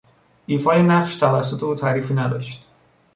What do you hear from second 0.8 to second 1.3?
نقش